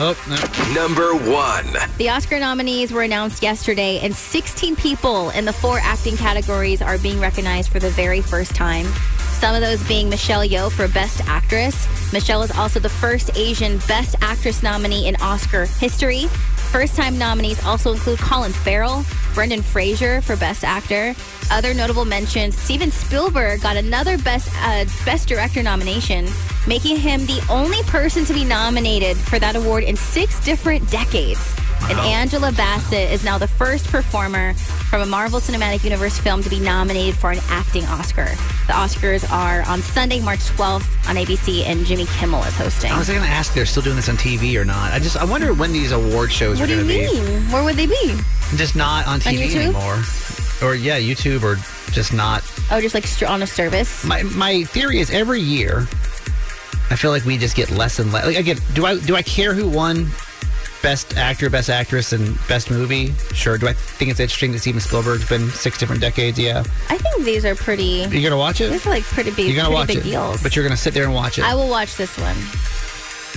[0.00, 0.74] Oh, no.
[0.80, 1.66] Number one.
[1.96, 6.98] The Oscar nominees were announced yesterday, and 16 people in the four acting categories are
[6.98, 8.86] being recognized for the very first time.
[9.40, 11.86] Some of those being Michelle Yeoh for Best Actress.
[12.12, 16.26] Michelle is also the first Asian Best Actress nominee in Oscar history.
[16.70, 19.02] First time nominees also include Colin Farrell,
[19.32, 21.14] Brendan Fraser for Best Actor.
[21.50, 26.28] Other notable mentions Steven Spielberg got another Best, uh, Best Director nomination,
[26.66, 31.40] making him the only person to be nominated for that award in six different decades.
[31.82, 36.50] And Angela Bassett is now the first performer from a Marvel Cinematic Universe film to
[36.50, 38.26] be nominated for an acting Oscar.
[38.66, 42.90] The Oscars are on Sunday, March 12th on ABC, and Jimmy Kimmel is hosting.
[42.92, 44.92] I was going to ask if they're still doing this on TV or not.
[44.92, 47.30] I just I wonder when these award shows What are do you going to be.
[47.30, 47.42] mean?
[47.52, 48.14] Where would they be?
[48.56, 49.56] Just not on TV YouTube?
[49.56, 50.68] anymore.
[50.68, 51.56] Or yeah, YouTube or
[51.92, 52.42] just not.
[52.70, 54.04] Oh, just like on a service?
[54.04, 55.86] My my theory is every year,
[56.90, 58.26] I feel like we just get less and less.
[58.26, 60.08] Like again, do I do I care who won
[60.82, 63.12] best actor, best actress, and best movie?
[63.34, 63.58] Sure.
[63.58, 66.38] Do I think it's interesting that Steven Spielberg's been six different decades?
[66.38, 66.60] Yeah.
[66.88, 68.06] I think these are pretty.
[68.10, 68.70] You gonna watch it?
[68.70, 70.42] These are like pretty big, You're gonna watch it, deals.
[70.42, 71.44] but you're gonna sit there and watch it.
[71.44, 72.36] I will watch this one.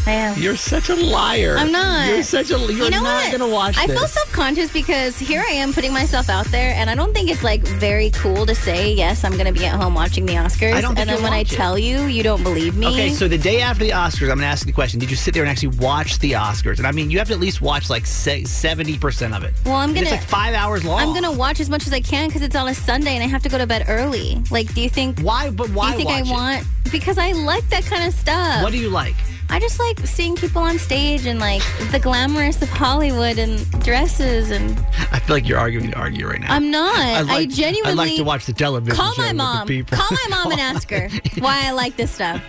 [0.08, 0.38] I am.
[0.40, 1.56] You're such a liar.
[1.58, 2.08] I'm not.
[2.08, 2.58] You're such a.
[2.58, 3.32] You're you know not what?
[3.32, 3.98] gonna watch I this.
[3.98, 7.30] feel self conscious because here I am putting myself out there, and I don't think
[7.30, 9.24] it's like very cool to say yes.
[9.24, 11.40] I'm going to be at home watching the Oscars, I don't and then when I
[11.40, 11.48] it.
[11.50, 12.88] tell you, you don't believe me.
[12.88, 15.10] Okay, so the day after the Oscars, I'm going to ask you the question: Did
[15.12, 16.80] you sit there and actually watch the Oscars?
[16.80, 19.54] And I mean, you have to at least watch like seventy percent of it.
[19.66, 20.02] well, I'm gonna.
[20.02, 21.00] It's like five hours long.
[21.00, 23.28] I'm gonna watch as much as I can because it's on a Sunday and I
[23.28, 24.42] have to go to bed early.
[24.50, 25.20] Like, do you think?
[25.20, 25.52] Why?
[25.52, 26.32] But why Do you think I watch it?
[26.34, 26.68] want?
[26.92, 28.64] Because I like that kind of stuff.
[28.64, 29.16] What do you like?
[29.52, 34.50] I just like seeing people on stage and like the glamorous of Hollywood and dresses
[34.50, 34.80] and
[35.12, 36.56] I feel like you're arguing to argue right now.
[36.56, 36.96] I'm not.
[36.96, 38.96] I, like, genuinely I like to watch the television.
[38.96, 39.38] Call show my with
[39.68, 39.86] the mom.
[39.88, 42.42] Call my mom and ask her why I like this stuff.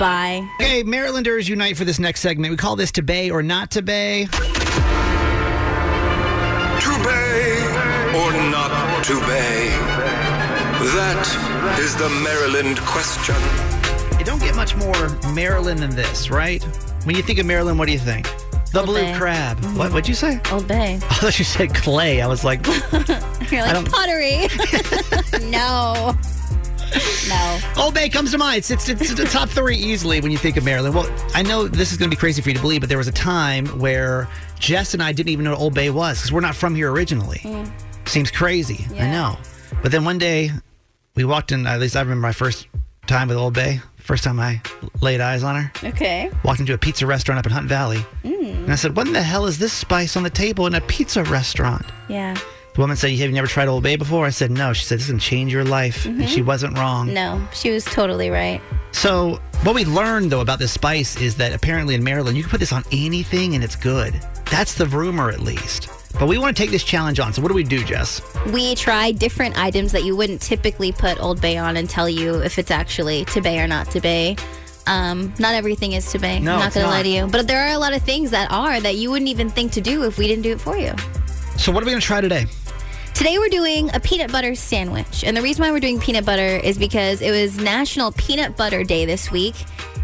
[0.00, 0.46] Bye.
[0.60, 2.50] Okay, Marylanders unite for this next segment.
[2.50, 4.24] We call this to bay or not to bay.
[4.26, 4.32] To
[7.04, 7.62] bay
[8.16, 9.68] or not to bay?
[10.96, 13.36] That is the Maryland question.
[14.56, 16.62] You don't get much more Maryland than this, right?
[17.04, 18.26] When you think of Maryland, what do you think?
[18.72, 19.14] The Old blue Bay.
[19.16, 19.60] crab.
[19.60, 19.76] Mhm.
[19.76, 19.92] What?
[19.92, 20.40] What'd you say?
[20.50, 20.94] Old Bay.
[21.10, 22.20] I thought you said clay.
[22.22, 22.66] I was like,
[23.50, 24.48] You're like pottery.
[25.50, 26.14] no.
[27.28, 27.58] No.
[27.76, 28.58] Old Bay comes to mind.
[28.58, 30.94] It's, it's, it's the top three easily when you think of Maryland.
[30.94, 32.98] Well, I know this is going to be crazy for you to believe, but there
[32.98, 34.26] was a time where
[34.58, 36.90] Jess and I didn't even know what Old Bay was because we're not from here
[36.90, 37.40] originally.
[37.44, 37.70] Mm.
[38.08, 38.86] Seems crazy.
[38.98, 39.36] I know.
[39.82, 40.50] But then one day
[41.14, 42.66] we walked in, at least I remember my first
[43.06, 44.60] time with Old Bay, first time I
[45.00, 45.72] laid eyes on her.
[45.88, 46.30] Okay.
[46.44, 48.04] Walked into a pizza restaurant up in Hunt Valley.
[48.24, 48.64] Mm.
[48.64, 50.80] And I said, What in the hell is this spice on the table in a
[50.80, 51.84] pizza restaurant?
[52.08, 52.34] Yeah.
[52.74, 54.26] The woman said, You Have you never tried Old Bay before?
[54.26, 54.72] I said, No.
[54.72, 56.06] She said, This can change your life.
[56.06, 56.28] And Mhm.
[56.28, 57.12] she wasn't wrong.
[57.12, 58.60] No, she was totally right.
[58.92, 62.50] So, what we learned though about this spice is that apparently in Maryland, you can
[62.50, 64.14] put this on anything and it's good.
[64.50, 65.88] That's the rumor, at least.
[66.18, 67.32] But we want to take this challenge on.
[67.32, 68.22] So, what do we do, Jess?
[68.52, 72.36] We try different items that you wouldn't typically put Old Bay on and tell you
[72.36, 74.36] if it's actually to bay or not to bay.
[74.86, 76.38] Um, not everything is to bay.
[76.40, 77.26] No, I'm not going to lie to you.
[77.26, 79.80] But there are a lot of things that are that you wouldn't even think to
[79.80, 80.94] do if we didn't do it for you.
[81.58, 82.46] So, what are we going to try today?
[83.12, 85.24] Today we're doing a peanut butter sandwich.
[85.24, 88.84] And the reason why we're doing peanut butter is because it was National Peanut Butter
[88.84, 89.54] Day this week.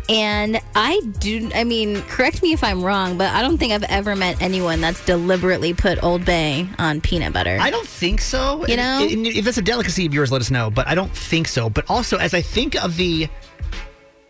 [0.08, 3.84] And I do, I mean, correct me if I'm wrong, but I don't think I've
[3.84, 7.56] ever met anyone that's deliberately put Old Bay on peanut butter.
[7.60, 8.66] I don't think so.
[8.66, 9.06] You know?
[9.08, 10.70] And if that's a delicacy of yours, let us know.
[10.70, 11.70] But I don't think so.
[11.70, 13.28] But also, as I think of the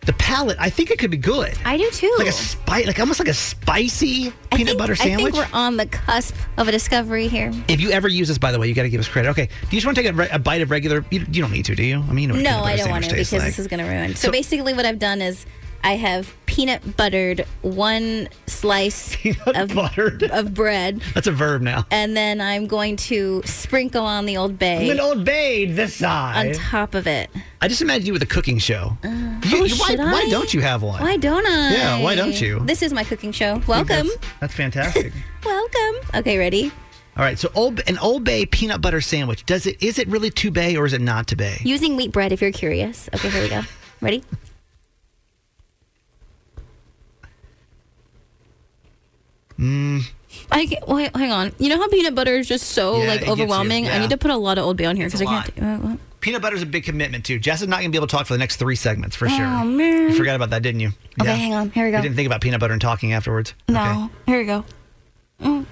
[0.04, 1.56] the palate, I think it could be good.
[1.64, 2.12] I do too.
[2.18, 5.32] Like a spice, like almost like a spicy peanut think- butter I sandwich.
[5.32, 7.52] think we're on the cusp of a discovery here.
[7.68, 9.28] if you ever use this, by the way, you got to give us credit.
[9.30, 11.04] Okay, do you just want to take a, re- a bite of regular?
[11.12, 12.00] You, you don't need to, do you?
[12.00, 13.42] I mean, you know No, I don't want to because like.
[13.42, 14.16] this is going to ruin.
[14.16, 15.46] So, So- basically, what I've done is
[15.84, 19.16] I have peanut buttered one slice
[19.46, 21.02] of, of bread.
[21.14, 21.86] That's a verb now.
[21.90, 24.90] And then I'm going to sprinkle on the Old Bay.
[24.90, 26.48] An Old Bay this side.
[26.48, 27.30] on top of it.
[27.60, 28.96] I just imagine you with a cooking show.
[29.02, 29.08] Uh,
[29.44, 31.00] you- oh, why, why don't you have one?
[31.02, 31.74] Why don't I?
[31.74, 32.60] Yeah, why don't you?
[32.60, 33.60] This is my cooking show.
[33.66, 34.08] Welcome.
[34.08, 35.12] That's, that's fantastic.
[35.44, 36.08] Welcome.
[36.14, 36.70] Okay, ready?
[37.16, 39.44] All right, so old an Old Bay peanut butter sandwich.
[39.44, 41.58] Does it is it really to bay or is it not to bay?
[41.62, 43.10] Using wheat bread if you're curious.
[43.14, 43.62] Okay, here we go.
[44.00, 44.24] Ready?
[49.58, 50.02] Mm,
[50.50, 51.52] I can't, wait, hang on.
[51.58, 53.88] You know how peanut butter is just so Yeah, like overwhelming?
[53.88, 55.60] I need to put a lot of Old Bay on here because I can't.
[55.60, 55.66] lot.
[55.66, 55.98] Uh, what?
[56.22, 57.38] peanut butter is a big commitment too.
[57.38, 59.28] Jess is not going to be able to talk for the next three segments for
[59.28, 59.44] sure.
[59.44, 60.08] Oh, man.
[60.10, 60.92] You forgot about that, didn't you?
[61.20, 61.70] Okay, hang on.
[61.70, 61.98] Here we go.
[61.98, 63.54] You didn't think about peanut butter and talking afterwards.
[63.68, 64.10] No.
[64.24, 64.64] Here we go.
[65.42, 65.66] Mm.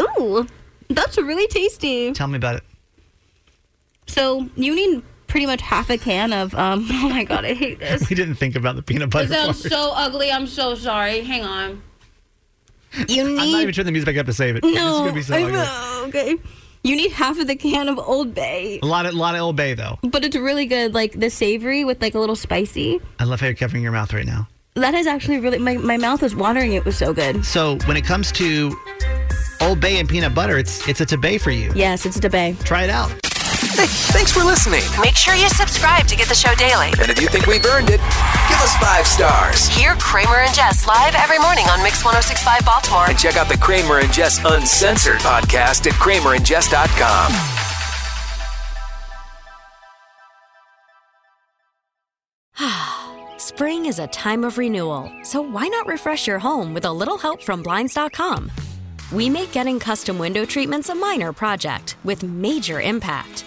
[0.00, 0.46] Ooh,
[0.88, 2.12] that's really tasty.
[2.12, 2.62] Tell me about it.
[4.06, 6.54] So you need pretty much half a can of.
[6.54, 8.08] Um, oh my god, I hate this.
[8.10, 9.72] We didn't think about the peanut butter It sounds part.
[9.72, 10.30] so ugly.
[10.30, 11.22] I'm so sorry.
[11.22, 11.82] Hang on.
[13.08, 13.38] You need.
[13.40, 14.62] I'm not even turning the music back up to save it.
[14.62, 14.98] this is no.
[14.98, 15.52] going to be so I ugly.
[15.52, 16.36] know, okay.
[16.82, 19.54] You need half of the can of Old Bay, A lot of lot of Old
[19.56, 19.98] Bay though.
[20.02, 20.94] but it's really good.
[20.94, 23.00] Like the savory with like a little spicy.
[23.18, 24.48] I love how you're covering your mouth right now.
[24.74, 25.58] That is actually really.
[25.58, 26.72] My my mouth is watering.
[26.72, 27.44] It was so good.
[27.44, 28.74] So when it comes to
[29.60, 31.70] Old Bay and peanut butter, it's it's a to bay for you.
[31.76, 32.56] Yes, it's a bay.
[32.64, 33.12] Try it out.
[33.80, 34.82] Hey, thanks for listening.
[35.00, 36.88] Make sure you subscribe to get the show daily.
[37.00, 39.68] And if you think we've earned it, give us five stars.
[39.68, 43.06] Hear Kramer and Jess live every morning on Mix 1065 Baltimore.
[43.08, 47.32] And check out the Kramer and Jess Uncensored podcast at kramerandjess.com.
[53.38, 57.16] Spring is a time of renewal, so why not refresh your home with a little
[57.16, 58.52] help from Blinds.com?
[59.10, 63.46] We make getting custom window treatments a minor project with major impact.